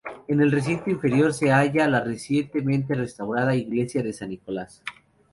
[0.27, 4.81] En el recinto inferior se halla la recientemente restaurada iglesia de San Nicolás.